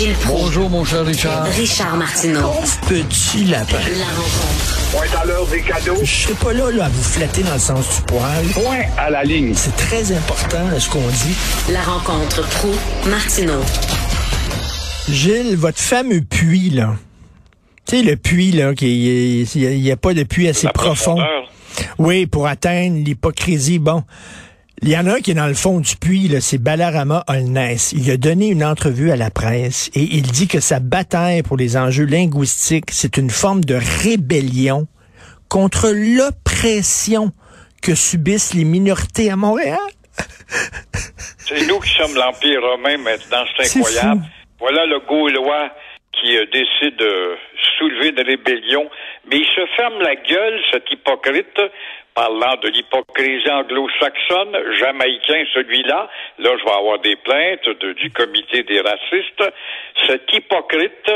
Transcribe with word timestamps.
Gilles 0.00 0.14
Proulx. 0.14 0.44
Bonjour, 0.44 0.70
mon 0.70 0.82
cher 0.82 1.04
Richard. 1.04 1.44
Richard 1.44 1.94
Martineau. 1.94 2.52
Petit 2.88 3.44
lapin. 3.44 3.76
La 3.98 4.06
rencontre. 4.06 4.90
Point 4.92 5.20
à 5.20 5.26
l'heure 5.26 5.46
des 5.48 5.60
cadeaux. 5.60 5.98
Je 6.02 6.10
serai 6.10 6.32
pas 6.42 6.52
là, 6.54 6.70
là 6.70 6.84
à 6.86 6.88
vous 6.88 7.02
flatter 7.02 7.42
dans 7.42 7.52
le 7.52 7.58
sens 7.58 7.96
du 7.96 8.02
poil. 8.06 8.46
Point 8.54 8.84
à 8.96 9.10
la 9.10 9.24
ligne. 9.24 9.52
C'est 9.54 9.76
très 9.76 10.10
important 10.12 10.66
ce 10.78 10.88
qu'on 10.88 11.06
dit. 11.06 11.36
La 11.70 11.82
rencontre 11.82 12.48
pro 12.48 12.70
martineau 13.10 13.60
Gilles, 15.10 15.56
votre 15.56 15.78
fameux 15.78 16.22
puits, 16.22 16.70
là. 16.70 16.94
Tu 17.86 17.98
sais, 17.98 18.02
le 18.02 18.16
puits, 18.16 18.52
là, 18.52 18.72
il 18.80 19.46
n'y 19.82 19.90
a, 19.90 19.96
pas 19.98 20.14
de 20.14 20.22
puits 20.22 20.48
assez 20.48 20.66
La 20.66 20.72
profond. 20.72 21.16
profondeur. 21.16 21.52
Oui, 21.98 22.24
pour 22.24 22.46
atteindre 22.46 23.04
l'hypocrisie. 23.04 23.78
Bon. 23.78 24.02
Il 24.82 24.88
y 24.88 24.96
en 24.96 25.06
a 25.06 25.16
un 25.16 25.20
qui 25.20 25.32
est 25.32 25.34
dans 25.34 25.46
le 25.46 25.52
fond 25.54 25.78
du 25.80 25.94
puits, 25.96 26.28
là, 26.28 26.40
c'est 26.40 26.56
Balarama 26.56 27.22
Holness. 27.28 27.92
Il 27.92 28.10
a 28.10 28.16
donné 28.16 28.48
une 28.48 28.64
entrevue 28.64 29.10
à 29.10 29.16
la 29.16 29.30
presse 29.30 29.90
et 29.94 30.02
il 30.02 30.22
dit 30.22 30.48
que 30.48 30.60
sa 30.60 30.80
bataille 30.80 31.42
pour 31.42 31.58
les 31.58 31.76
enjeux 31.76 32.06
linguistiques, 32.06 32.90
c'est 32.90 33.18
une 33.18 33.28
forme 33.28 33.62
de 33.62 33.78
rébellion 34.02 34.86
contre 35.50 35.90
l'oppression 35.90 37.30
que 37.82 37.94
subissent 37.94 38.54
les 38.54 38.64
minorités 38.64 39.30
à 39.30 39.36
Montréal. 39.36 39.78
C'est 41.38 41.66
nous 41.66 41.78
qui 41.80 41.90
sommes 41.90 42.14
l'Empire 42.14 42.60
romain 42.62 42.96
maintenant, 42.98 43.44
c'est 43.58 43.64
C'est 43.66 43.78
incroyable. 43.80 44.22
fou. 44.22 44.26
Voilà 44.60 44.86
le 44.86 45.00
Gaulois 45.06 45.70
qui 46.20 46.36
euh, 46.36 46.46
décide 46.46 46.96
de 46.96 47.36
soulever 47.78 48.08
une 48.10 48.20
rébellion, 48.20 48.90
mais 49.26 49.38
il 49.38 49.46
se 49.46 49.66
ferme 49.76 50.00
la 50.00 50.16
gueule, 50.16 50.60
cet 50.70 50.90
hypocrite, 50.90 51.60
parlant 52.14 52.56
de 52.56 52.68
l'hypocrisie 52.68 53.50
anglo-saxonne, 53.50 54.74
jamaïcain 54.74 55.44
celui-là. 55.54 56.08
Là, 56.38 56.50
je 56.58 56.64
vais 56.64 56.76
avoir 56.76 56.98
des 56.98 57.16
plaintes 57.16 57.68
du 57.96 58.10
comité 58.10 58.62
des 58.62 58.80
racistes. 58.80 59.44
Cet 60.06 60.32
hypocrite, 60.32 61.10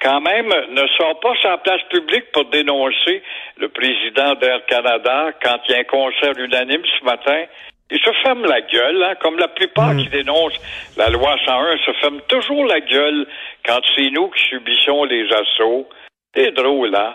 quand 0.00 0.20
même, 0.20 0.52
ne 0.70 0.86
sort 0.96 1.20
pas 1.20 1.34
sa 1.42 1.58
place 1.58 1.82
publique 1.90 2.32
pour 2.32 2.46
dénoncer 2.46 3.22
le 3.56 3.68
président 3.68 4.34
d'Air 4.34 4.64
Canada 4.66 5.32
quand 5.42 5.58
il 5.68 5.72
y 5.72 5.74
a 5.74 5.80
un 5.80 5.84
concert 5.84 6.32
unanime 6.38 6.82
ce 6.98 7.04
matin. 7.04 7.44
Il 7.90 7.98
se 7.98 8.10
ferme 8.22 8.44
la 8.44 8.60
gueule, 8.60 9.02
hein, 9.02 9.14
comme 9.22 9.38
la 9.38 9.48
plupart 9.48 9.96
qui 9.96 10.08
dénoncent 10.08 10.60
la 10.98 11.08
loi 11.08 11.36
101 11.46 11.76
se 11.86 11.92
ferment 12.00 12.20
toujours 12.28 12.66
la 12.66 12.80
gueule 12.80 13.26
quand 13.64 13.80
c'est 13.96 14.10
nous 14.10 14.28
qui 14.28 14.42
subissons 14.50 15.04
les 15.04 15.26
assauts. 15.32 15.88
C'est 16.34 16.54
drôle, 16.54 16.94
hein? 16.94 17.14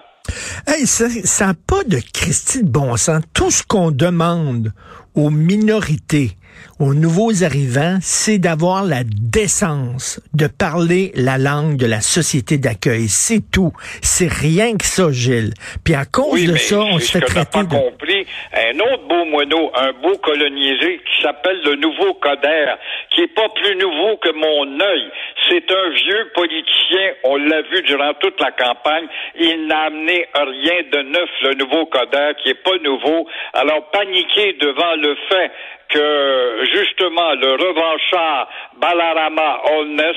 Hey, 0.65 0.87
ça 0.87 1.45
n'a 1.45 1.53
pas 1.53 1.83
de 1.83 1.99
Christie 2.13 2.63
de 2.63 2.69
bon 2.69 2.97
sens. 2.97 3.21
Tout 3.35 3.51
ce 3.51 3.61
qu'on 3.63 3.91
demande 3.91 4.71
aux 5.13 5.29
minorités, 5.29 6.31
aux 6.83 6.93
nouveaux 6.93 7.45
arrivants, 7.45 7.97
c'est 8.01 8.39
d'avoir 8.39 8.83
la 8.83 9.03
décence 9.05 10.19
de 10.33 10.47
parler 10.47 11.13
la 11.15 11.37
langue 11.37 11.77
de 11.77 11.85
la 11.87 12.01
société 12.01 12.57
d'accueil. 12.57 13.07
C'est 13.07 13.39
tout. 13.39 13.71
C'est 14.01 14.27
rien 14.27 14.75
que 14.75 14.83
ça, 14.83 15.09
Gilles. 15.09 15.53
Puis 15.85 15.95
à 15.95 16.03
cause 16.03 16.33
Oui, 16.33 16.47
de 16.47 16.57
ça, 16.57 16.79
on 16.81 16.99
se 16.99 17.11
fait 17.13 17.21
traiter 17.21 17.49
pas 17.53 17.63
de... 17.63 17.69
compris. 17.69 18.27
Un 18.51 18.77
autre 18.79 19.07
beau 19.07 19.23
moineau, 19.25 19.71
un 19.75 19.93
beau 19.93 20.17
colonisé 20.17 20.99
qui 21.07 21.21
s'appelle 21.21 21.61
le 21.63 21.75
nouveau 21.75 22.15
Coder, 22.15 22.75
qui 23.11 23.21
est 23.21 23.33
pas 23.33 23.47
plus 23.55 23.75
nouveau 23.77 24.17
que 24.17 24.33
mon 24.33 24.79
œil. 24.81 25.07
C'est 25.49 25.71
un 25.71 25.89
vieux 25.89 26.31
politicien, 26.35 27.15
on 27.23 27.37
l'a 27.37 27.61
vu 27.61 27.81
durant 27.83 28.13
toute 28.19 28.39
la 28.41 28.51
campagne. 28.51 29.07
Il 29.39 29.67
n'a 29.67 29.83
amené 29.83 30.25
rien 30.35 30.81
de 30.91 31.01
neuf, 31.09 31.29
le 31.43 31.53
nouveau 31.55 31.85
Coder, 31.85 32.31
qui 32.43 32.49
est 32.49 32.63
pas 32.63 32.77
nouveau. 32.83 33.25
Alors, 33.53 33.89
paniquer 33.91 34.57
devant 34.59 34.95
le 34.97 35.15
fait 35.29 35.51
que 35.89 36.65
justement 36.73 37.33
le 37.33 37.51
revanchard 37.53 38.49
Balarama 38.77 39.61
Holness 39.71 40.15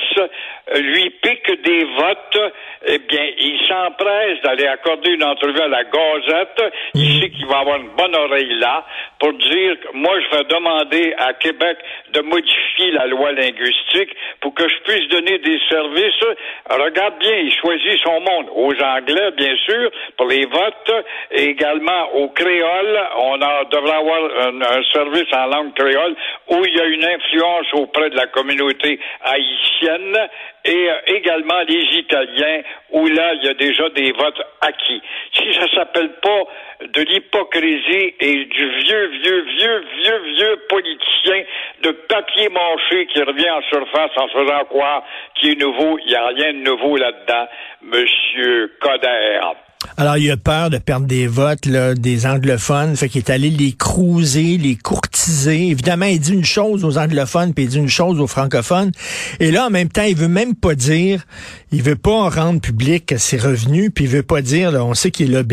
lui 0.74 1.10
pique 1.22 1.62
des 1.62 1.84
votes, 1.84 2.52
eh 2.86 2.98
bien, 2.98 3.24
il 3.38 3.58
s'empresse 3.68 4.40
d'aller 4.42 4.66
accorder 4.66 5.12
une 5.12 5.24
entrevue 5.24 5.60
à 5.60 5.68
la 5.68 5.84
Gazette. 5.84 6.72
Il 6.94 7.20
sait 7.20 7.30
qu'il 7.30 7.46
va 7.46 7.58
avoir 7.58 7.76
une 7.76 7.90
bonne 7.96 8.14
oreille 8.14 8.54
là 8.58 8.84
pour 9.20 9.32
dire 9.32 9.80
que 9.80 9.88
moi, 9.94 10.12
je 10.20 10.36
vais 10.36 10.44
demander 10.44 11.14
à 11.18 11.34
Québec 11.34 11.78
de 12.12 12.20
modifier 12.20 12.90
la 12.92 13.06
loi 13.06 13.32
linguistique 13.32 14.10
pour 14.40 14.54
que 14.54 14.68
je 14.68 14.76
puisse 14.82 15.08
donner 15.08 15.38
des 15.38 15.58
services. 15.68 16.36
Regarde 16.70 17.18
bien, 17.18 17.36
il 17.36 17.54
choisit 17.54 18.00
son 18.02 18.20
monde 18.20 18.46
aux 18.54 18.74
Anglais, 18.82 19.30
bien 19.36 19.56
sûr, 19.64 19.90
pour 20.16 20.26
les 20.26 20.46
votes, 20.46 21.04
et 21.30 21.44
également 21.44 22.14
aux 22.14 22.28
créoles. 22.30 23.00
On 23.18 23.40
a, 23.40 23.64
devrait 23.64 23.96
avoir 23.96 24.20
un, 24.48 24.60
un 24.62 24.82
service 24.92 25.32
en 25.32 25.46
langue 25.46 25.65
créole 25.72 26.14
où 26.48 26.64
il 26.64 26.74
y 26.74 26.80
a 26.80 26.84
une 26.86 27.04
influence 27.04 27.66
auprès 27.74 28.10
de 28.10 28.16
la 28.16 28.26
communauté 28.26 28.98
haïtienne 29.22 30.16
et 30.64 30.90
euh, 30.90 30.94
également 31.06 31.60
les 31.68 31.98
Italiens 31.98 32.62
où 32.90 33.06
là, 33.06 33.34
il 33.34 33.44
y 33.44 33.48
a 33.48 33.54
déjà 33.54 33.88
des 33.90 34.12
votes 34.12 34.40
acquis. 34.60 35.02
Si 35.34 35.54
ça 35.54 35.68
s'appelle 35.74 36.10
pas 36.20 36.42
de 36.86 37.02
l'hypocrisie 37.02 38.14
et 38.20 38.44
du 38.44 38.68
vieux, 38.80 39.06
vieux, 39.06 39.40
vieux, 39.42 39.84
vieux, 40.02 40.22
vieux 40.36 40.56
politicien 40.68 41.42
de 41.82 41.90
papier 41.90 42.48
mâché 42.48 43.06
qui 43.06 43.22
revient 43.22 43.50
en 43.50 43.62
surface 43.62 44.10
en 44.16 44.28
faisant 44.28 44.64
croire 44.64 45.04
qu'il 45.34 45.52
est 45.52 45.60
nouveau, 45.60 45.98
il 45.98 46.06
n'y 46.08 46.16
a 46.16 46.26
rien 46.28 46.52
de 46.52 46.58
nouveau 46.58 46.96
là-dedans, 46.96 47.48
Monsieur 47.82 48.76
Coder. 48.80 49.65
Alors, 49.96 50.16
il 50.16 50.30
a 50.30 50.36
peur 50.36 50.70
de 50.70 50.78
perdre 50.78 51.06
des 51.06 51.26
votes 51.26 51.66
là, 51.66 51.94
des 51.94 52.26
anglophones, 52.26 52.96
fait 52.96 53.08
qu'il 53.08 53.20
est 53.20 53.30
allé 53.30 53.50
les 53.50 53.72
cruiser, 53.72 54.58
les 54.58 54.76
courtiser. 54.76 55.68
Évidemment, 55.68 56.06
il 56.06 56.20
dit 56.20 56.32
une 56.32 56.44
chose 56.44 56.84
aux 56.84 56.98
anglophones, 56.98 57.54
puis 57.54 57.64
il 57.64 57.70
dit 57.70 57.78
une 57.78 57.88
chose 57.88 58.20
aux 58.20 58.26
francophones. 58.26 58.92
Et 59.40 59.50
là, 59.50 59.66
en 59.66 59.70
même 59.70 59.88
temps, 59.88 60.04
il 60.04 60.16
veut 60.16 60.28
même 60.28 60.54
pas 60.54 60.74
dire, 60.74 61.24
il 61.72 61.82
veut 61.82 61.96
pas 61.96 62.28
rendre 62.28 62.60
public 62.60 63.14
ses 63.18 63.38
revenus, 63.38 63.90
puis 63.94 64.04
il 64.04 64.10
veut 64.10 64.22
pas 64.22 64.42
dire, 64.42 64.70
là, 64.70 64.84
on 64.84 64.94
sait 64.94 65.10
qu'il 65.10 65.34
est 65.34 65.44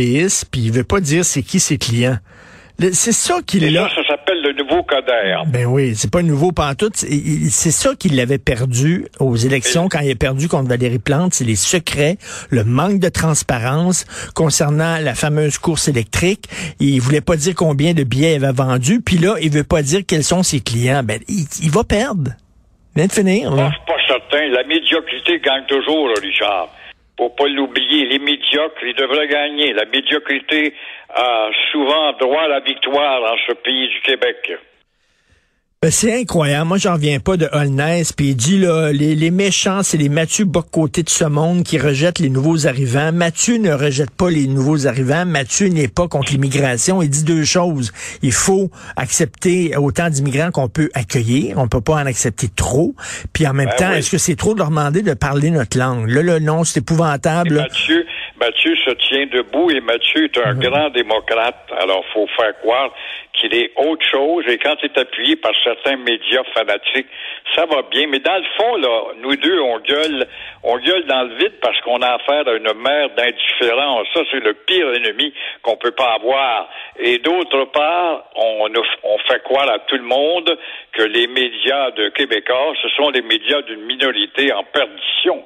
puis 0.51 0.61
il 0.61 0.71
veut 0.71 0.83
pas 0.83 0.99
dire 0.99 1.25
c'est 1.25 1.43
qui 1.43 1.59
ses 1.59 1.77
clients. 1.77 2.17
C'est 2.91 3.11
ça 3.13 3.39
qu'il 3.45 3.63
est 3.63 3.69
là. 3.69 3.87
ça, 3.95 4.01
s'appelle 4.07 4.41
le 4.41 4.51
nouveau 4.53 4.83
Coder. 4.83 5.35
Ben 5.47 5.65
oui, 5.65 5.93
c'est 5.95 6.11
pas 6.11 6.21
nouveau 6.21 6.51
pantoute. 6.51 6.95
C'est 6.95 7.71
ça 7.71 7.95
qu'il 7.95 8.19
avait 8.19 8.39
perdu 8.39 9.05
aux 9.19 9.35
élections 9.35 9.87
quand 9.89 9.99
il 9.99 10.11
a 10.11 10.15
perdu 10.15 10.47
contre 10.47 10.69
Valérie 10.69 10.99
Plante, 10.99 11.33
c'est 11.33 11.45
les 11.45 11.55
secrets, 11.55 12.17
le 12.49 12.63
manque 12.63 12.99
de 12.99 13.09
transparence 13.09 14.05
concernant 14.33 14.97
la 14.99 15.13
fameuse 15.15 15.57
course 15.59 15.87
électrique. 15.87 16.49
Il 16.79 16.99
voulait 16.99 17.21
pas 17.21 17.35
dire 17.37 17.53
combien 17.55 17.93
de 17.93 18.03
billets 18.03 18.35
il 18.35 18.43
avait 18.43 18.53
vendu, 18.53 19.01
puis 19.01 19.17
là, 19.17 19.35
il 19.41 19.51
veut 19.51 19.63
pas 19.63 19.81
dire 19.81 20.01
quels 20.07 20.23
sont 20.23 20.43
ses 20.43 20.59
clients. 20.59 21.03
Ben, 21.03 21.19
il, 21.29 21.45
il 21.61 21.69
va 21.69 21.83
perdre. 21.83 22.31
Il 22.95 22.99
vient 22.99 23.07
de 23.07 23.11
finir, 23.11 23.49
Moi, 23.51 23.59
là. 23.63 23.69
je 23.69 23.75
suis 23.75 23.85
pas 23.85 24.01
certain. 24.07 24.47
La 24.49 24.63
médiocrité 24.63 25.39
gagne 25.39 25.65
toujours, 25.67 26.09
Richard. 26.21 26.69
Faut 27.17 27.29
pas 27.29 27.47
l'oublier. 27.47 28.05
Les 28.05 28.19
médiocres, 28.19 28.83
ils 28.83 28.95
devraient 28.95 29.27
gagner. 29.27 29.73
La 29.73 29.85
médiocrité 29.85 30.73
a 31.09 31.49
souvent 31.71 32.13
droit 32.13 32.43
à 32.43 32.47
la 32.47 32.59
victoire 32.61 33.21
dans 33.21 33.37
ce 33.47 33.53
pays 33.53 33.87
du 33.87 34.01
Québec. 34.01 34.51
Ben, 35.83 35.91
c'est 35.91 36.17
incroyable. 36.17 36.65
Moi, 36.69 36.77
j'en 36.77 36.93
reviens 36.93 37.19
pas 37.19 37.35
de 37.35 37.49
Holness. 37.51 38.13
Puis 38.13 38.27
il 38.27 38.35
dit, 38.37 38.57
là, 38.57 38.93
les, 38.93 39.15
les 39.15 39.31
méchants, 39.31 39.83
c'est 39.83 39.97
les 39.97 40.07
Mathieu 40.07 40.45
Bocoté 40.45 41.03
de 41.03 41.09
ce 41.09 41.25
monde 41.25 41.65
qui 41.65 41.77
rejettent 41.77 42.19
les 42.19 42.29
nouveaux 42.29 42.67
arrivants. 42.67 43.11
Mathieu 43.11 43.57
ne 43.57 43.73
rejette 43.73 44.11
pas 44.11 44.29
les 44.29 44.47
nouveaux 44.47 44.87
arrivants. 44.87 45.25
Mathieu 45.25 45.67
n'est 45.67 45.89
pas 45.89 46.07
contre 46.07 46.31
l'immigration. 46.31 47.01
Il 47.01 47.09
dit 47.09 47.25
deux 47.25 47.43
choses. 47.43 47.91
Il 48.21 48.31
faut 48.31 48.71
accepter 48.95 49.75
autant 49.75 50.07
d'immigrants 50.07 50.51
qu'on 50.51 50.69
peut 50.69 50.89
accueillir. 50.93 51.57
On 51.57 51.67
peut 51.67 51.81
pas 51.81 51.95
en 51.95 52.05
accepter 52.05 52.47
trop. 52.47 52.95
Puis 53.33 53.45
en 53.45 53.51
même 53.51 53.67
Ben 53.71 53.75
temps, 53.75 53.91
oui. 53.91 53.97
est-ce 53.97 54.09
que 54.09 54.17
c'est 54.17 54.37
trop 54.37 54.53
de 54.53 54.59
leur 54.59 54.69
demander 54.69 55.01
de 55.01 55.13
parler 55.13 55.49
notre 55.49 55.77
langue? 55.77 56.07
Là, 56.07 56.23
là, 56.23 56.39
non, 56.39 56.63
c'est 56.63 56.79
épouvantable. 56.79 57.55
Mathieu, 57.55 58.05
Mathieu 58.39 58.73
se 58.85 58.91
tient 59.09 59.25
debout 59.25 59.69
et 59.69 59.81
Mathieu 59.81 60.23
est 60.23 60.37
un 60.45 60.55
grand 60.55 60.91
démocrate. 60.91 61.57
Alors, 61.77 62.05
faut 62.13 62.27
faire 62.37 62.57
croire 62.61 62.89
qu'il 63.33 63.53
est 63.53 63.71
autre 63.75 64.05
chose. 64.09 64.45
Et 64.47 64.57
quand 64.57 64.75
il 64.81 64.85
est 64.85 64.97
appuyé 64.97 65.35
par 65.35 65.51
certains 65.73 65.97
médias 65.97 66.43
fanatiques, 66.53 67.07
ça 67.55 67.65
va 67.65 67.81
bien. 67.83 68.07
Mais 68.07 68.19
dans 68.19 68.37
le 68.37 68.45
fond, 68.57 68.75
là, 68.77 69.13
nous 69.17 69.35
deux, 69.35 69.59
on 69.59 69.79
gueule, 69.79 70.27
on 70.63 70.77
gueule 70.77 71.05
dans 71.05 71.23
le 71.23 71.35
vide 71.35 71.53
parce 71.61 71.79
qu'on 71.81 72.01
a 72.01 72.13
affaire 72.13 72.47
à 72.47 72.53
une 72.53 72.73
mer 72.73 73.09
d'indifférence. 73.15 74.07
Ça, 74.13 74.21
c'est 74.31 74.39
le 74.39 74.53
pire 74.53 74.93
ennemi 74.93 75.33
qu'on 75.61 75.77
peut 75.77 75.91
pas 75.91 76.13
avoir. 76.13 76.69
Et 76.99 77.19
d'autre 77.19 77.65
part, 77.65 78.25
on, 78.35 78.69
fait 79.27 79.43
croire 79.43 79.69
à 79.69 79.79
tout 79.79 79.95
le 79.95 80.03
monde 80.03 80.57
que 80.91 81.03
les 81.03 81.27
médias 81.27 81.91
de 81.91 82.09
Québécois, 82.09 82.73
ce 82.81 82.89
sont 82.89 83.09
les 83.09 83.21
médias 83.21 83.61
d'une 83.63 83.81
minorité 83.85 84.51
en 84.53 84.63
perdition. 84.63 85.45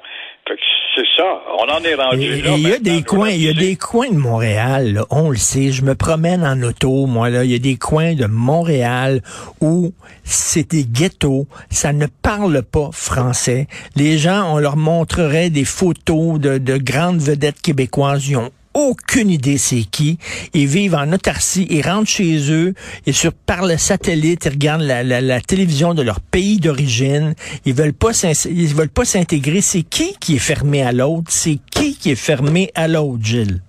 C'est 0.94 1.04
ça. 1.16 1.42
On 1.58 1.70
en 1.70 1.82
est 1.84 1.94
rendu 1.94 2.22
Et- 2.22 2.42
Il 2.56 2.68
y 2.68 2.72
a 2.72 2.78
des 2.78 3.02
coins, 3.02 3.30
il 3.30 3.42
y 3.42 3.48
a 3.48 3.52
des 3.52 3.76
coins 3.76 4.08
de 4.10 4.16
Montréal, 4.16 4.94
là, 4.94 5.06
on 5.10 5.30
le 5.30 5.36
sait. 5.36 5.70
Je 5.70 5.82
me 5.82 5.94
promène 5.94 6.44
en 6.44 6.60
auto, 6.62 7.06
moi 7.06 7.30
là. 7.30 7.44
Il 7.44 7.50
y 7.50 7.54
a 7.54 7.58
des 7.58 7.76
coins 7.76 8.14
de 8.14 8.26
Montréal 8.26 9.22
où 9.60 9.92
c'est 10.24 10.70
des 10.70 10.84
ghettos. 10.84 11.46
Ça 11.70 11.92
ne 11.92 12.06
parle 12.06 12.62
pas 12.62 12.90
français. 12.92 13.68
Les 13.96 14.18
gens, 14.18 14.54
on 14.54 14.58
leur 14.58 14.76
montrerait 14.76 15.50
des 15.50 15.64
photos 15.64 16.40
de, 16.40 16.58
de 16.58 16.76
grandes 16.78 17.20
vedettes 17.20 17.60
québécoises. 17.60 18.26
Ils 18.28 18.36
ont 18.36 18.50
aucune 18.78 19.30
idée 19.30 19.58
c'est 19.58 19.84
qui. 19.90 20.18
Ils 20.54 20.66
vivent 20.66 20.94
en 20.94 21.12
autarcie, 21.12 21.66
ils 21.70 21.82
rentrent 21.82 22.08
chez 22.08 22.50
eux 22.52 22.74
et 23.06 23.12
sur 23.12 23.32
par 23.32 23.66
le 23.66 23.76
satellite, 23.76 24.44
ils 24.44 24.50
regardent 24.50 24.82
la, 24.82 25.02
la, 25.02 25.40
télévision 25.40 25.94
de 25.94 26.02
leur 26.02 26.20
pays 26.20 26.58
d'origine. 26.58 27.34
Ils 27.64 27.74
veulent 27.74 27.92
pas 27.92 28.12
ils 28.46 28.74
veulent 28.74 28.88
pas 28.88 29.04
s'intégrer. 29.04 29.60
C'est 29.60 29.82
qui 29.82 30.14
qui 30.18 30.36
est 30.36 30.46
fermé 30.52 30.82
à 30.82 30.92
l'autre? 30.92 31.30
C'est 31.30 31.58
qui 31.70 31.96
qui 31.98 32.12
est 32.12 32.22
fermé 32.30 32.70
à 32.74 32.88
l'autre, 32.88 33.22
Gilles? 33.22 33.60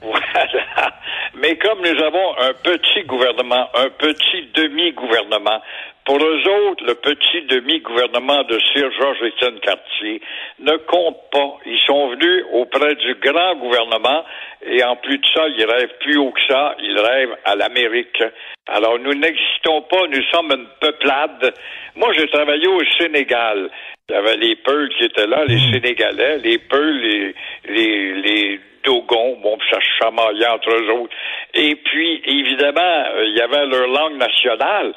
Voilà. 0.00 0.92
Mais 1.40 1.56
comme 1.58 1.80
nous 1.80 2.02
avons 2.02 2.38
un 2.38 2.52
petit 2.62 3.04
gouvernement, 3.06 3.66
un 3.74 3.88
petit 3.98 4.48
demi-gouvernement, 4.54 5.60
pour 6.04 6.16
eux 6.18 6.42
autres, 6.68 6.84
le 6.84 6.94
petit 6.94 7.42
demi-gouvernement 7.46 8.42
de 8.44 8.58
Sir 8.58 8.90
Georges 8.98 9.22
Étienne 9.22 9.60
Cartier 9.60 10.20
ne 10.58 10.76
compte 10.78 11.18
pas. 11.30 11.58
Ils 11.64 11.80
sont 11.86 12.08
venus 12.08 12.44
auprès 12.52 12.94
du 12.96 13.14
grand 13.16 13.54
gouvernement 13.56 14.24
et 14.66 14.82
en 14.82 14.96
plus 14.96 15.18
de 15.18 15.26
ça, 15.32 15.46
ils 15.48 15.64
rêvent 15.64 15.96
plus 16.00 16.16
haut 16.18 16.32
que 16.32 16.40
ça, 16.48 16.74
ils 16.82 16.98
rêvent 16.98 17.36
à 17.44 17.54
l'Amérique. 17.54 18.22
Alors 18.66 18.98
nous 18.98 19.14
n'existons 19.14 19.82
pas, 19.82 20.06
nous 20.08 20.22
sommes 20.32 20.50
une 20.52 20.66
peuplade. 20.80 21.54
Moi, 21.94 22.12
j'ai 22.16 22.28
travaillé 22.28 22.66
au 22.66 22.82
Sénégal. 22.98 23.70
Il 24.08 24.14
y 24.14 24.18
avait 24.18 24.36
les 24.36 24.56
Peuls 24.56 24.88
qui 24.98 25.04
étaient 25.04 25.26
là, 25.26 25.44
les 25.46 25.56
Hmm. 25.56 25.72
Sénégalais, 25.72 26.38
les 26.38 26.58
Peuls, 26.58 26.98
les, 26.98 27.34
les, 27.68 28.14
les 28.22 28.60
Dogons, 28.84 29.38
bon, 29.42 29.56
ça 29.70 29.78
chamaillait 29.98 30.48
entre 30.48 30.70
eux 30.70 30.90
autres. 30.90 31.14
Et 31.54 31.76
puis, 31.76 32.20
évidemment, 32.26 32.80
euh, 33.14 33.24
il 33.26 33.36
y 33.36 33.40
avait 33.40 33.66
leur 33.66 33.86
langue 33.86 34.16
nationale. 34.16 34.92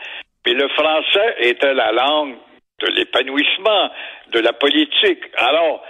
Mais 0.45 0.53
le 0.53 0.67
français 0.69 1.35
était 1.39 1.73
la 1.73 1.91
langue 1.91 2.35
de 2.79 2.87
l'épanouissement, 2.87 3.89
de 4.31 4.39
la 4.39 4.53
politique. 4.53 5.23
Alors, 5.37 5.81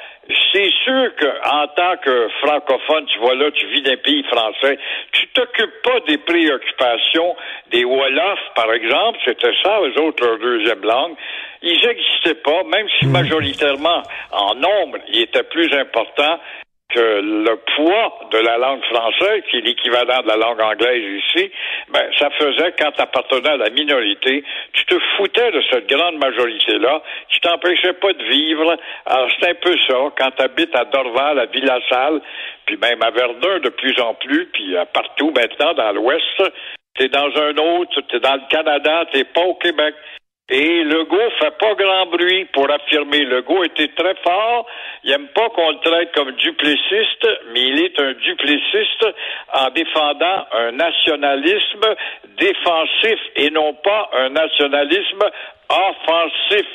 c'est 0.54 0.72
sûr 0.84 1.12
qu'en 1.20 1.68
tant 1.76 1.98
que 1.98 2.30
francophone, 2.42 3.06
tu 3.08 3.20
vois 3.20 3.36
là, 3.36 3.52
tu 3.52 3.66
vis 3.68 3.82
d'un 3.82 3.98
pays 3.98 4.24
français, 4.24 4.78
tu 5.12 5.28
t'occupes 5.28 5.82
pas 5.84 6.00
des 6.08 6.18
préoccupations 6.20 7.36
des 7.72 7.84
Wolofs, 7.84 8.54
par 8.56 8.72
exemple, 8.74 9.20
c'était 9.26 9.54
ça, 9.64 9.80
eux 9.82 10.02
autres, 10.02 10.24
leur 10.24 10.40
deuxième 10.40 10.82
langue. 10.82 11.16
Ils 11.62 11.80
n'existaient 11.86 12.42
pas, 12.42 12.64
même 12.64 12.88
si 13.00 13.08
majoritairement, 13.08 14.04
en 14.32 14.56
nombre, 14.56 14.98
ils 15.10 15.22
étaient 15.22 15.44
plus 15.44 15.72
importants 15.74 16.40
que 16.90 17.22
le 17.22 17.56
poids 17.76 18.30
de 18.32 18.38
la 18.38 18.58
langue 18.58 18.84
française, 18.86 19.42
qui 19.50 19.58
est 19.58 19.62
l'équivalent 19.62 20.22
de 20.22 20.28
la 20.28 20.38
langue 20.38 20.62
anglaise 20.62 21.04
ici, 21.04 21.52
ben, 21.90 22.10
ça 22.18 22.30
faisait, 22.32 22.74
quand 22.78 22.92
tu 22.92 23.02
appartenais 23.02 23.50
à 23.50 23.58
la 23.58 23.70
minorité, 23.70 24.44
tu 24.74 24.86
te 24.86 24.96
foutais 25.18 25.52
de 25.52 25.62
cette 25.72 25.88
grande 25.88 26.18
majorité-là, 26.18 27.02
qui 27.32 27.40
t'empêchait 27.40 27.94
pas 27.94 28.14
de 28.14 28.24
vivre. 28.24 28.78
Alors, 29.06 29.30
c'est 29.40 29.50
un 29.50 29.56
peu 29.56 29.76
ça, 29.88 29.96
quand 30.18 30.32
tu 30.38 30.44
habites 30.44 30.76
à 30.76 30.86
Dorval, 30.86 31.40
à 31.40 31.46
Villassal, 31.48 32.22
puis 32.66 32.78
même 32.78 33.02
à 33.02 33.12
Verdun 33.12 33.60
de 33.60 33.70
plus 33.70 34.00
en 34.00 34.14
plus, 34.14 34.46
puis 34.54 34.76
partout 34.94 35.32
maintenant 35.36 35.74
dans 35.74 35.92
l'Ouest, 35.92 36.44
t'es 36.98 37.10
dans 37.10 37.30
un 37.36 37.58
autre, 37.58 38.02
t'es 38.10 38.20
dans 38.20 38.36
le 38.36 38.48
Canada, 38.50 39.06
t'es 39.12 39.24
pas 39.24 39.42
au 39.42 39.56
Québec. 39.56 39.96
Et 40.48 40.84
Legault 40.84 41.32
fait 41.40 41.58
pas 41.60 41.74
grand 41.74 42.06
bruit 42.12 42.46
pour 42.54 42.70
affirmer. 42.70 43.26
Legault 43.26 43.64
était 43.64 43.90
très 43.98 44.14
fort. 44.24 44.68
Il 45.04 45.12
aime 45.12 45.28
pas 45.34 45.50
qu'on 45.50 45.72
le 45.72 45.80
traite 45.84 46.12
comme 46.14 46.32
duplessiste, 46.36 47.28
mais 47.52 47.62
il 47.62 47.80
est 47.80 48.00
un 48.00 48.14
duplessiste 48.14 49.06
en 49.54 49.72
défendant 49.72 50.46
un 50.54 50.72
nationalisme 50.74 51.96
défensif 52.38 53.20
et 53.38 53.50
non 53.50 53.74
pas 53.84 54.10
un 54.14 54.30
nationalisme 54.30 55.24
offensif. 55.68 56.68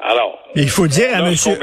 Alors, 0.00 0.38
il 0.54 0.68
faut 0.68 0.86
dire 0.86 1.08
à 1.14 1.22
monsieur, 1.22 1.58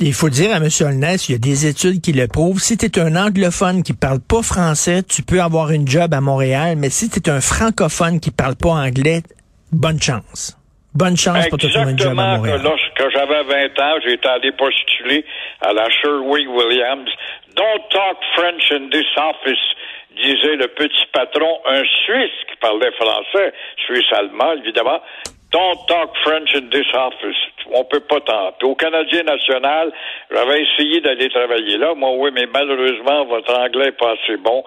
il 0.00 0.12
faut 0.12 0.28
dire 0.28 0.54
à 0.54 0.60
monsieur 0.60 0.86
Holness, 0.86 1.30
il 1.30 1.32
y 1.32 1.34
a 1.36 1.38
des 1.38 1.66
études 1.66 2.02
qui 2.02 2.12
le 2.12 2.26
prouvent. 2.26 2.58
Si 2.58 2.76
tu 2.76 2.84
es 2.84 2.98
un 2.98 3.16
anglophone 3.16 3.82
qui 3.82 3.94
parle 3.94 4.20
pas 4.20 4.42
français, 4.42 5.02
tu 5.02 5.22
peux 5.22 5.40
avoir 5.40 5.70
une 5.70 5.88
job 5.88 6.12
à 6.12 6.20
Montréal, 6.20 6.76
mais 6.76 6.90
si 6.90 7.08
tu 7.08 7.20
es 7.20 7.30
un 7.30 7.40
francophone 7.40 8.20
qui 8.20 8.30
parle 8.32 8.56
pas 8.56 8.70
anglais, 8.70 9.22
bonne 9.72 10.02
chance. 10.02 10.58
Bonne 10.96 11.16
chance 11.16 11.46
pour 11.48 11.58
te 11.58 11.66
trouver 11.66 11.90
une 11.92 11.98
job 11.98 12.18
à 12.18 12.32
Exactement. 12.32 12.36
Montréal. 12.38 12.58
que 12.58 12.64
Lorsque 12.64 13.12
j'avais 13.12 13.42
20 13.42 13.80
ans, 13.80 13.98
j'étais 14.02 14.28
allé 14.28 14.50
postuler 14.52 15.26
à 15.60 15.72
la 15.74 15.90
Sherwin-Williams. 15.90 17.10
Don't 17.54 17.82
talk 17.90 18.16
French 18.34 18.72
in 18.72 18.88
this 18.90 19.06
office, 19.18 19.60
disait 20.16 20.56
le 20.56 20.68
petit 20.68 21.06
patron, 21.12 21.60
un 21.66 21.82
Suisse 22.04 22.32
qui 22.50 22.56
parlait 22.60 22.90
français, 22.92 23.52
Suisse-allemand, 23.84 24.54
évidemment. 24.54 25.00
Don't 25.56 25.78
talk 25.88 26.10
French 26.22 26.54
in 26.54 26.68
this 26.68 26.84
office. 26.92 27.40
On 27.72 27.82
peut 27.84 28.00
pas 28.00 28.20
tant. 28.20 28.52
Au 28.62 28.74
Canadien 28.74 29.22
national, 29.22 29.90
j'avais 30.30 30.62
essayé 30.62 31.00
d'aller 31.00 31.30
travailler 31.30 31.78
là. 31.78 31.94
Moi, 31.94 32.10
oui, 32.18 32.30
mais 32.34 32.44
malheureusement, 32.52 33.24
votre 33.24 33.58
anglais 33.58 33.86
est 33.88 33.98
pas 33.98 34.10
assez 34.12 34.36
bon. 34.36 34.62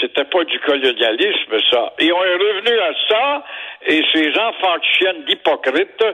C'était 0.00 0.24
pas 0.24 0.42
du 0.44 0.58
colonialisme, 0.60 1.58
ça. 1.70 1.92
Et 1.98 2.10
on 2.10 2.24
est 2.24 2.36
revenu 2.36 2.78
à 2.78 2.92
ça, 3.06 3.44
et 3.86 4.02
ces 4.14 4.30
enfants 4.38 4.78
de 4.78 4.84
chiennes 4.96 5.24
d'hypocrites, 5.26 6.04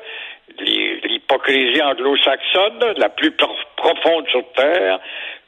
l'hypocrisie 0.59 1.83
anglo-saxonne, 1.83 2.95
la 2.97 3.09
plus 3.11 3.31
pro- 3.31 3.55
profonde 3.77 4.27
sur 4.31 4.43
Terre, 4.57 4.99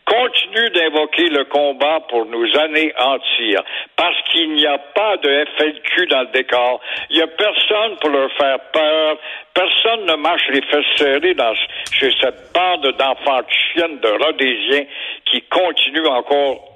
continue 0.08 0.70
d'invoquer 0.70 1.28
le 1.28 1.44
combat 1.44 2.00
pour 2.08 2.24
nous 2.26 2.46
anéantir 2.58 3.62
parce 3.96 4.16
qu'il 4.30 4.54
n'y 4.54 4.66
a 4.66 4.78
pas 4.78 5.16
de 5.18 5.44
FLQ 5.56 6.06
dans 6.06 6.22
le 6.22 6.32
décor. 6.32 6.80
Il 7.10 7.16
n'y 7.16 7.22
a 7.22 7.26
personne 7.26 7.96
pour 8.00 8.10
leur 8.10 8.32
faire 8.32 8.58
peur. 8.72 9.18
Personne 9.52 10.06
ne 10.06 10.14
marche 10.14 10.48
les 10.50 10.62
fesses 10.62 10.96
serrées 10.96 11.34
dans, 11.34 11.54
chez 11.92 12.10
cette 12.20 12.52
bande 12.54 12.86
d'enfants 12.96 13.42
de 13.42 13.50
chiennes, 13.50 13.98
de 14.00 14.08
Rhodésiens 14.08 14.86
qui 15.26 15.42
continuent 15.42 16.06
encore 16.06 16.67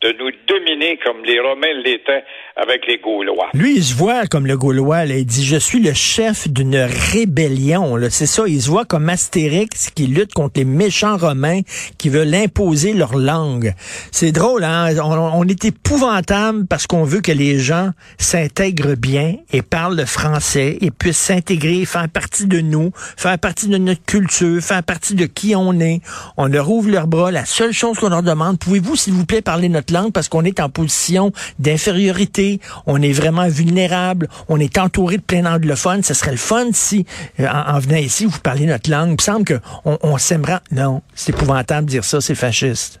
de 0.00 0.12
nous 0.12 0.30
dominer 0.46 0.96
comme 1.04 1.24
les 1.24 1.40
Romains 1.40 1.74
l'étaient 1.84 2.22
avec 2.54 2.86
les 2.86 2.98
Gaulois. 2.98 3.48
Lui, 3.52 3.78
il 3.78 3.82
se 3.82 3.96
voit 3.96 4.26
comme 4.26 4.46
le 4.46 4.56
Gaulois. 4.56 5.04
Là. 5.04 5.16
Il 5.16 5.26
dit, 5.26 5.44
je 5.44 5.56
suis 5.56 5.80
le 5.80 5.92
chef 5.92 6.46
d'une 6.46 6.76
rébellion. 7.12 7.98
C'est 8.08 8.26
ça, 8.26 8.44
il 8.46 8.62
se 8.62 8.70
voit 8.70 8.84
comme 8.84 9.08
Astérix 9.08 9.90
qui 9.90 10.06
lutte 10.06 10.34
contre 10.34 10.60
les 10.60 10.64
méchants 10.64 11.16
Romains 11.16 11.62
qui 11.98 12.10
veulent 12.10 12.32
imposer 12.32 12.92
leur 12.92 13.16
langue. 13.16 13.74
C'est 14.12 14.30
drôle, 14.30 14.62
hein? 14.62 14.94
On, 15.02 15.40
on 15.40 15.44
est 15.48 15.64
épouvantable 15.64 16.68
parce 16.68 16.86
qu'on 16.86 17.02
veut 17.02 17.20
que 17.20 17.32
les 17.32 17.58
gens 17.58 17.90
s'intègrent 18.18 18.94
bien 18.94 19.34
et 19.52 19.62
parlent 19.62 19.96
le 19.96 20.06
français 20.06 20.78
et 20.80 20.92
puissent 20.92 21.18
s'intégrer, 21.18 21.84
faire 21.86 22.08
partie 22.08 22.46
de 22.46 22.60
nous, 22.60 22.92
faire 23.16 23.38
partie 23.38 23.66
de 23.66 23.78
notre 23.78 24.04
culture, 24.04 24.62
faire 24.62 24.84
partie 24.84 25.16
de 25.16 25.26
qui 25.26 25.56
on 25.56 25.80
est. 25.80 26.02
On 26.36 26.46
leur 26.46 26.70
ouvre 26.70 26.88
leurs 26.88 27.08
bras. 27.08 27.32
La 27.32 27.44
seule 27.44 27.72
chose 27.72 27.98
qu'on 27.98 28.10
leur 28.10 28.22
demande, 28.22 28.60
pouvez-vous, 28.60 28.94
s'il 28.94 29.14
vous 29.14 29.26
plaît, 29.26 29.42
parler 29.42 29.68
notre 29.68 29.87
langue 29.92 30.12
parce 30.12 30.28
qu'on 30.28 30.44
est 30.44 30.60
en 30.60 30.68
position 30.68 31.32
d'infériorité, 31.58 32.60
on 32.86 33.00
est 33.02 33.12
vraiment 33.12 33.48
vulnérable, 33.48 34.28
on 34.48 34.58
est 34.60 34.78
entouré 34.78 35.16
de 35.16 35.22
plein 35.22 35.44
anglophones. 35.46 36.02
Ce 36.02 36.14
serait 36.14 36.32
le 36.32 36.36
fun 36.36 36.66
si, 36.72 37.06
euh, 37.40 37.46
en, 37.46 37.76
en 37.76 37.78
venant 37.78 37.98
ici, 37.98 38.24
vous 38.26 38.40
parlez 38.40 38.66
notre 38.66 38.90
langue. 38.90 39.08
Il 39.08 39.12
me 39.12 39.22
semble 39.22 39.44
qu'on 39.44 39.98
on 40.02 40.18
s'aimera. 40.18 40.60
Non, 40.70 41.02
c'est 41.14 41.34
épouvantable 41.34 41.86
de 41.86 41.90
dire 41.90 42.04
ça, 42.04 42.20
c'est 42.20 42.34
fasciste. 42.34 43.00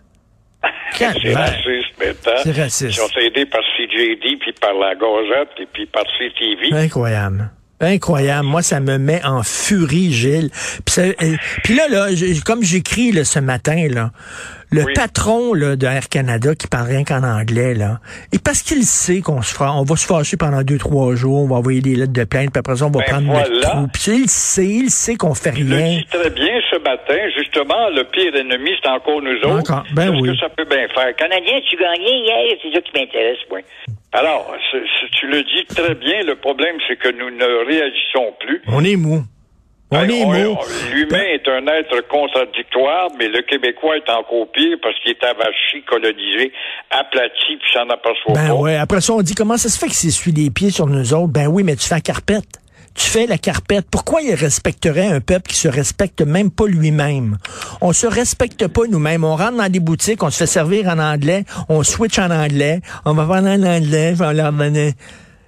C'est 0.98 1.34
raciste 1.34 1.94
maintenant. 1.98 2.40
C'est 2.42 2.52
raciste. 2.52 2.82
Ils 2.90 2.92
sont 2.94 3.20
aidés 3.20 3.46
par 3.46 3.60
CJD, 3.76 4.38
puis 4.40 4.52
par 4.60 4.72
la 4.74 4.94
Gazette, 4.94 5.50
et 5.60 5.66
puis 5.72 5.86
par 5.86 6.04
CTV. 6.18 6.72
Incroyable. 6.72 7.50
Incroyable. 7.80 8.46
Moi, 8.46 8.62
ça 8.62 8.80
me 8.80 8.98
met 8.98 9.24
en 9.24 9.42
furie, 9.42 10.12
Gilles. 10.12 10.50
Puis, 10.84 10.94
ça- 10.94 11.02
euh, 11.02 11.36
puis 11.62 11.74
là, 11.76 11.88
là, 11.88 12.06
comme 12.44 12.62
j'écris 12.62 13.12
là, 13.12 13.24
ce 13.24 13.38
matin, 13.38 13.86
là, 13.88 14.10
le 14.70 14.84
Oui. 14.84 14.92
patron 14.94 15.54
là, 15.54 15.76
de 15.76 15.86
Air 15.86 16.08
Canada 16.10 16.54
qui 16.54 16.66
parle 16.66 16.88
rien 16.88 17.04
qu'en 17.04 17.22
anglais, 17.22 17.74
là, 17.74 18.00
et 18.32 18.38
parce 18.38 18.62
qu'il 18.62 18.82
sait 18.84 19.20
qu'on 19.20 19.40
se 19.42 19.54
fera, 19.54 19.72
on 19.78 19.84
va 19.84 19.96
se 19.96 20.06
fâcher 20.06 20.36
pendant 20.36 20.62
deux, 20.62 20.76
trois 20.76 21.14
jours, 21.14 21.42
on 21.42 21.46
va 21.48 21.56
envoyer 21.56 21.80
des 21.80 21.94
lettres 21.94 22.12
de 22.12 22.24
plainte, 22.24 22.50
puis 22.52 22.58
après 22.58 22.76
ça, 22.76 22.84
on 22.86 22.90
va 22.90 23.00
Ben 23.00 23.06
prendre 23.06 23.26
voilà. 23.32 23.48
notre 23.48 23.70
trou. 23.70 23.86
Puis 23.92 24.02
il 24.24 24.28
sait, 24.28 24.66
il 24.66 24.90
sait 24.90 25.14
qu'on 25.14 25.32
fait 25.34 25.54
Il 25.56 25.68
le 25.70 25.76
rien. 25.76 25.98
dit 25.98 26.06
très 26.10 26.30
bien 26.30 26.60
ce 26.70 26.76
matin, 26.80 27.16
justement, 27.38 27.88
le 27.94 28.02
pire 28.10 28.34
ennemi, 28.36 28.70
c'est 28.82 28.90
encore 28.90 29.22
nous 29.22 29.38
autres. 29.50 29.70
Encore. 29.72 29.84
Ben 29.94 30.10
oui. 30.20 30.28
que 30.30 30.36
ça 30.36 30.48
peut 30.50 30.64
bien 30.66 30.86
faire? 30.94 31.14
Canadien, 31.16 31.60
tu 31.70 31.76
gagnais 31.76 32.18
hier, 32.26 32.58
c'est 32.62 32.72
ça 32.74 32.80
qui 32.82 32.90
m'intéresse, 33.00 33.38
moi. 33.50 33.60
Alors, 34.12 34.50
tu 35.18 35.26
le 35.26 35.42
dis 35.42 35.64
très 35.68 35.94
bien, 35.94 36.22
le 36.22 36.36
problème, 36.36 36.76
c'est 36.88 36.96
que 36.96 37.08
nous 37.08 37.30
ne 37.30 37.66
réagissons 37.66 38.34
plus. 38.40 38.62
On 38.68 38.82
est 38.84 38.96
mou. 38.96 39.22
On 39.90 39.96
Ben, 40.00 40.10
est 40.10 40.24
mou. 40.24 40.56
L'humain 40.92 41.22
est 41.32 41.48
un 41.48 41.66
être 41.66 42.06
contradictoire, 42.08 43.08
mais 43.18 43.28
le 43.28 43.40
Québécois 43.42 43.96
est 43.96 44.10
encore 44.10 44.50
pire 44.52 44.76
parce 44.82 44.94
qu'il 45.00 45.12
est 45.12 45.24
avachi, 45.24 45.82
colonisé, 45.86 46.52
aplati, 46.90 47.56
puis 47.58 47.70
s'en 47.72 47.88
aperçoit 47.88 48.34
Ben 48.34 48.48
pas. 48.48 48.54
ouais. 48.54 48.76
Après 48.76 49.00
ça, 49.00 49.14
on 49.14 49.22
dit 49.22 49.34
comment 49.34 49.56
ça 49.56 49.68
se 49.68 49.78
fait 49.78 49.86
qu'il 49.86 49.94
s'essuie 49.94 50.32
les 50.32 50.50
pieds 50.50 50.70
sur 50.70 50.86
nous 50.86 51.14
autres? 51.14 51.32
Ben 51.32 51.46
oui, 51.46 51.62
mais 51.62 51.74
tu 51.76 51.88
fais 51.88 51.94
la 51.96 52.00
carpette. 52.02 52.60
Tu 52.98 53.06
fais 53.10 53.26
la 53.26 53.38
carpette. 53.38 53.86
Pourquoi 53.92 54.22
il 54.22 54.34
respecterait 54.34 55.06
un 55.06 55.20
peuple 55.20 55.48
qui 55.48 55.54
se 55.54 55.68
respecte 55.68 56.20
même 56.20 56.50
pas 56.50 56.66
lui-même? 56.66 57.36
On 57.80 57.92
se 57.92 58.08
respecte 58.08 58.66
pas 58.66 58.82
nous-mêmes. 58.90 59.22
On 59.22 59.36
rentre 59.36 59.56
dans 59.56 59.70
des 59.70 59.78
boutiques, 59.78 60.22
on 60.24 60.30
se 60.30 60.38
fait 60.38 60.46
servir 60.46 60.88
en 60.88 60.98
anglais, 60.98 61.44
on 61.68 61.84
switch 61.84 62.18
en 62.18 62.30
anglais, 62.30 62.80
on 63.06 63.14
va 63.14 63.24
parler 63.24 63.50
en 63.50 63.62
anglais, 63.62 64.14
on 64.20 64.32
leur 64.32 64.52
donner. 64.52 64.94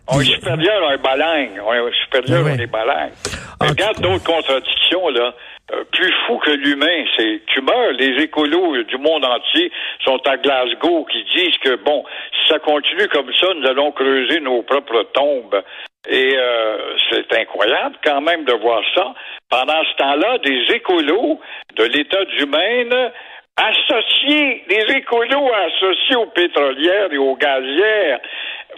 On 0.07 0.21
est 0.21 0.25
supérieur 0.25 0.89
à 0.89 0.93
un 0.93 0.97
balingue. 0.99 1.61
On 1.67 1.73
est 1.73 1.93
supérieur 2.05 2.45
Oui, 2.45 2.53
à 2.53 2.57
des 2.57 2.67
balingues. 2.67 3.13
En 3.61 3.67
Mais 3.67 3.67
tout 3.67 3.73
regarde 3.73 4.01
d'autres 4.01 4.25
contradictions, 4.25 5.09
là. 5.09 5.35
Euh, 5.73 5.85
plus 5.93 6.13
fou 6.27 6.39
que 6.39 6.51
l'humain, 6.51 7.05
c'est 7.17 7.43
tu 7.47 7.61
meurs. 7.63 7.93
Les 7.99 8.23
écolos 8.23 8.83
du 8.85 8.97
monde 8.99 9.25
entier 9.25 9.71
sont 10.05 10.21
à 10.27 10.37
Glasgow 10.37 11.05
qui 11.11 11.25
disent 11.35 11.59
que 11.63 11.77
bon, 11.85 12.05
si 12.33 12.49
ça 12.49 12.59
continue 12.59 13.07
comme 13.09 13.31
ça, 13.41 13.47
nous 13.55 13.67
allons 13.69 13.93
creuser 13.93 14.41
nos 14.41 14.63
propres 14.63 15.07
tombes. 15.15 15.63
Et 16.09 16.35
euh, 16.37 16.97
c'est 17.11 17.33
incroyable 17.39 17.97
quand 18.03 18.21
même 18.23 18.45
de 18.45 18.55
voir 18.55 18.83
ça. 18.95 19.15
Pendant 19.51 19.85
ce 19.85 19.97
temps-là, 19.97 20.39
des 20.39 20.75
écolos 20.75 21.41
de 21.77 21.85
l'État 21.85 22.25
du 22.25 22.47
Maine 22.47 23.13
associés, 23.57 24.65
des 24.69 24.97
écolos 24.97 25.53
associés 25.53 26.17
aux 26.17 26.27
pétrolières 26.27 27.13
et 27.13 27.19
aux 27.19 27.37
gazières 27.37 28.21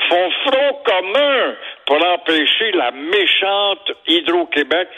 font 0.09 0.31
front 0.47 0.83
commun 0.85 1.55
pour 1.87 2.05
empêcher 2.05 2.73
la 2.73 2.91
méchante 2.91 3.93
Hydro-Québec 4.09 4.89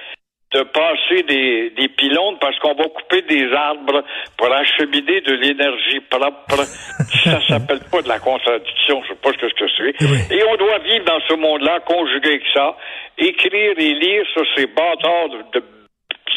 de 0.55 0.63
passer 0.63 1.23
des, 1.25 1.71
des 1.71 1.89
pylônes 1.89 2.39
parce 2.41 2.57
qu'on 2.61 2.75
va 2.75 2.85
couper 2.85 3.23
des 3.23 3.53
arbres 3.53 4.05
pour 4.37 4.53
acheminer 4.53 5.21
de 5.21 5.33
l'énergie 5.35 6.01
propre. 6.09 6.65
ça 7.25 7.41
s'appelle 7.49 7.81
pas 7.91 8.03
de 8.03 8.09
la 8.09 8.21
contradiction, 8.21 9.03
je 9.03 9.09
sais 9.09 9.21
pas 9.21 9.31
ce 9.33 9.55
que 9.55 9.69
c'est. 9.77 10.05
Oui. 10.07 10.19
Et 10.31 10.43
on 10.45 10.57
doit 10.57 10.79
vivre 10.79 11.05
dans 11.05 11.21
ce 11.29 11.35
monde-là, 11.35 11.81
conjugué 11.81 12.29
avec 12.29 12.43
ça, 12.55 12.77
écrire 13.19 13.75
et 13.77 13.95
lire 13.95 14.25
sur 14.33 14.45
ces 14.55 14.67
bâtards 14.67 15.29
de, 15.31 15.59
de 15.59 15.65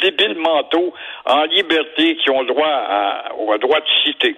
débiles 0.02 0.38
mentaux 0.38 0.94
en 1.26 1.44
liberté 1.46 2.16
qui 2.18 2.30
ont 2.32 2.42
le 2.42 2.48
droit 2.48 2.68
à, 2.68 3.34
au 3.36 3.56
droit 3.58 3.80
de 3.80 3.88
citer. 4.04 4.36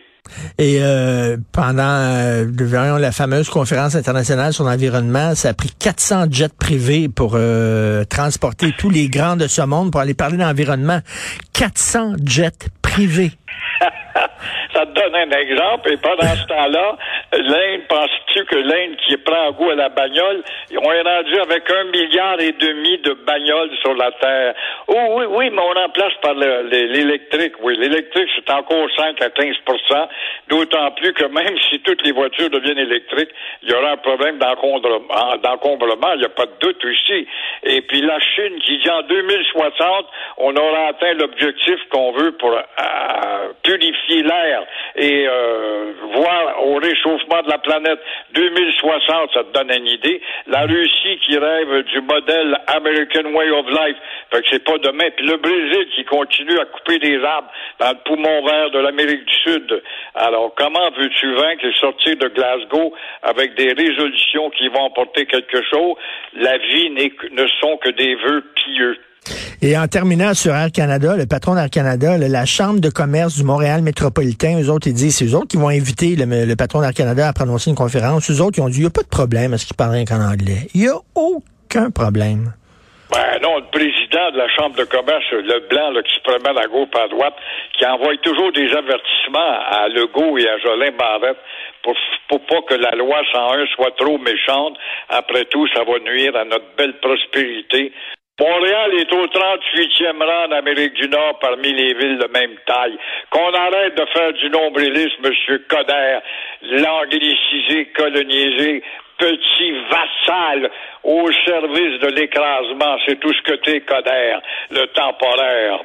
Et 0.57 0.79
euh, 0.81 1.37
pendant 1.51 1.83
euh, 1.83 2.99
la 2.99 3.11
fameuse 3.11 3.49
conférence 3.49 3.95
internationale 3.95 4.53
sur 4.53 4.63
l'environnement, 4.63 5.35
ça 5.35 5.49
a 5.49 5.53
pris 5.53 5.71
400 5.77 6.25
jets 6.29 6.49
privés 6.49 7.09
pour 7.09 7.33
euh, 7.35 8.03
transporter 8.05 8.73
tous 8.77 8.89
les 8.89 9.09
grands 9.09 9.35
de 9.35 9.47
ce 9.47 9.61
monde 9.61 9.91
pour 9.91 10.01
aller 10.01 10.13
parler 10.13 10.37
d'environnement. 10.37 10.99
400 11.53 12.15
jets 12.23 12.69
privés. 12.81 13.31
Ça 14.79 14.85
te 14.85 14.93
donne 14.93 15.13
un 15.15 15.31
exemple. 15.31 15.91
Et 15.91 15.97
pendant 15.97 16.23
ce 16.35 16.45
temps-là, 16.47 16.95
l'Inde, 17.33 17.81
penses-tu 17.89 18.45
que 18.45 18.55
l'Inde 18.55 18.95
qui 19.05 19.17
prend 19.17 19.51
goût 19.51 19.71
à 19.71 19.75
la 19.75 19.89
bagnole, 19.89 20.41
on 20.71 20.91
est 20.93 21.01
rendu 21.01 21.37
avec 21.39 21.69
un 21.69 21.83
milliard 21.85 22.39
et 22.39 22.53
demi 22.53 22.97
de 22.99 23.11
bagnoles 23.27 23.71
sur 23.81 23.93
la 23.95 24.09
Terre. 24.13 24.53
Oh 24.87 24.95
oui, 25.17 25.25
oui, 25.27 25.49
mais 25.51 25.61
on 25.61 25.73
remplace 25.81 26.13
par 26.21 26.33
le- 26.33 26.63
le- 26.63 26.85
l'électrique. 26.93 27.55
Oui, 27.61 27.75
l'électrique, 27.77 28.29
c'est 28.35 28.49
encore 28.53 28.87
5 28.95 29.21
à 29.21 29.29
15% 29.29 30.07
D'autant 30.47 30.91
plus 30.91 31.13
que 31.13 31.25
même 31.25 31.57
si 31.69 31.79
toutes 31.81 32.01
les 32.03 32.11
voitures 32.11 32.49
deviennent 32.49 32.79
électriques, 32.79 33.29
il 33.61 33.69
y 33.69 33.73
aura 33.73 33.91
un 33.91 33.97
problème 33.97 34.37
d'encombrement. 34.39 36.13
Il 36.13 36.19
n'y 36.19 36.25
a 36.25 36.29
pas 36.29 36.45
de 36.45 36.53
doute 36.61 36.83
ici. 36.85 37.27
Et 37.63 37.81
puis 37.81 38.01
la 38.01 38.19
Chine 38.19 38.57
qui 38.65 38.77
dit 38.79 38.89
en 38.89 39.01
2060, 39.03 40.05
on 40.37 40.55
aura 40.55 40.87
atteint 40.87 41.13
l'objectif 41.13 41.75
qu'on 41.91 42.11
veut 42.13 42.31
pour 42.37 42.51
euh, 42.53 42.61
purifier 43.63 44.23
l'air 44.23 44.63
et 44.95 45.27
euh, 45.27 45.93
voir 46.13 46.63
au 46.65 46.75
réchauffement 46.75 47.41
de 47.43 47.49
la 47.49 47.57
planète 47.57 47.99
2060, 48.33 49.31
ça 49.33 49.43
te 49.43 49.51
donne 49.53 49.71
une 49.71 49.87
idée. 49.87 50.21
La 50.47 50.61
Russie 50.61 51.19
qui 51.25 51.37
rêve 51.37 51.83
du 51.83 52.01
modèle 52.01 52.57
American 52.67 53.31
Way 53.33 53.49
of 53.51 53.65
Life, 53.67 53.97
fait 54.31 54.41
que 54.41 54.47
c'est 54.51 54.63
pas 54.63 54.77
demain. 54.77 55.09
Puis 55.15 55.25
le 55.25 55.37
Brésil 55.37 55.87
qui 55.95 56.05
continue 56.05 56.59
à 56.59 56.65
couper 56.65 56.99
des 56.99 57.23
arbres 57.23 57.49
dans 57.79 57.89
le 57.89 57.97
poumon 58.05 58.45
vert 58.45 58.71
de 58.71 58.79
l'Amérique 58.79 59.25
du 59.25 59.35
Sud. 59.35 59.83
Alors 60.15 60.53
comment 60.55 60.89
veux-tu 60.97 61.33
vaincre 61.33 61.65
et 61.65 61.73
sortir 61.79 62.15
de 62.17 62.27
Glasgow 62.27 62.93
avec 63.23 63.55
des 63.55 63.73
résolutions 63.73 64.49
qui 64.51 64.67
vont 64.69 64.87
apporter 64.87 65.25
quelque 65.25 65.61
chose? 65.63 65.95
La 66.33 66.57
vie 66.57 66.89
ne 66.89 67.47
sont 67.61 67.77
que 67.77 67.89
des 67.89 68.15
vœux 68.15 68.43
pieux. 68.55 68.97
Et 69.61 69.77
en 69.77 69.87
terminant 69.87 70.33
sur 70.33 70.55
Air 70.55 70.71
Canada, 70.71 71.15
le 71.17 71.25
patron 71.25 71.55
d'Air 71.55 71.69
Canada, 71.69 72.17
la 72.17 72.45
Chambre 72.45 72.79
de 72.79 72.89
commerce 72.89 73.35
du 73.35 73.43
Montréal 73.43 73.81
métropolitain, 73.81 74.59
eux 74.61 74.69
autres, 74.69 74.87
ils 74.87 74.93
disent, 74.93 75.17
c'est 75.17 75.25
eux 75.25 75.35
autres 75.35 75.47
qui 75.47 75.57
vont 75.57 75.69
inviter 75.69 76.15
le, 76.15 76.55
patron 76.55 76.81
d'Air 76.81 76.93
Canada 76.93 77.27
à 77.27 77.33
prononcer 77.33 77.69
une 77.69 77.75
conférence. 77.75 78.29
Eux 78.31 78.41
autres, 78.41 78.59
ils 78.59 78.61
ont 78.61 78.69
dit, 78.69 78.77
il 78.77 78.81
n'y 78.81 78.87
a 78.87 78.91
pas 78.91 79.03
de 79.03 79.09
problème 79.09 79.53
à 79.53 79.57
ce 79.57 79.65
qu'il 79.65 79.75
parle 79.75 79.91
rien 79.91 80.05
qu'en 80.05 80.21
anglais. 80.21 80.67
Il 80.73 80.81
n'y 80.81 80.87
a 80.87 80.97
aucun 81.15 81.91
problème. 81.91 82.53
Ben 83.11 83.41
non, 83.41 83.57
le 83.57 83.65
président 83.71 84.31
de 84.31 84.37
la 84.37 84.47
Chambre 84.49 84.75
de 84.75 84.83
commerce, 84.83 85.25
le 85.31 85.67
blanc 85.67 85.91
qui 86.03 86.13
se 86.13 86.21
promène 86.21 86.57
à 86.57 86.67
gauche 86.67 86.93
à 86.93 87.07
droite, 87.07 87.33
qui 87.77 87.85
envoie 87.85 88.15
toujours 88.17 88.51
des 88.51 88.69
avertissements 88.71 89.59
à 89.71 89.87
Legault 89.89 90.37
et 90.37 90.47
à 90.47 90.59
Jolin 90.59 90.91
Barrette 90.97 91.39
pour, 91.81 91.95
pour 92.27 92.45
pas 92.45 92.61
que 92.69 92.75
la 92.75 92.91
loi 92.91 93.17
101 93.33 93.65
soit 93.75 93.95
trop 93.97 94.19
méchante. 94.19 94.77
Après 95.09 95.45
tout, 95.45 95.67
ça 95.73 95.83
va 95.83 95.97
nuire 95.99 96.35
à 96.35 96.45
notre 96.45 96.75
belle 96.77 96.99
prospérité. 96.99 97.91
Montréal 98.39 98.91
est 98.99 99.13
au 99.13 99.27
38e 99.27 100.23
rang 100.23 100.47
en 100.47 100.51
Amérique 100.57 100.93
du 100.93 101.09
Nord 101.09 101.39
parmi 101.41 101.73
les 101.73 101.93
villes 101.93 102.19
de 102.19 102.29
même 102.31 102.55
taille. 102.65 102.97
Qu'on 103.29 103.53
arrête 103.53 103.95
de 103.95 104.05
faire 104.13 104.33
du 104.33 104.49
nombrilisme, 104.49 105.25
M. 105.25 105.59
Coder, 105.67 106.19
l'anglicisé, 106.61 107.91
colonisé, 107.95 108.81
petit 109.17 109.73
vassal 109.91 110.71
au 111.03 111.29
service 111.45 111.99
de 112.01 112.07
l'écrasement. 112.15 112.97
C'est 113.05 113.19
tout 113.19 113.33
ce 113.33 113.41
que 113.41 113.57
t'es, 113.57 113.81
Coder, 113.81 114.37
le 114.71 114.85
temporaire. 114.87 115.79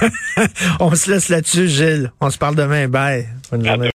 On 0.80 0.94
se 0.94 1.10
laisse 1.10 1.28
là-dessus, 1.28 1.68
Gilles. 1.68 2.10
On 2.20 2.30
se 2.30 2.38
parle 2.38 2.54
demain. 2.56 2.88
Bye. 2.88 3.24
Bonne 3.50 3.64
journée. 3.64 3.86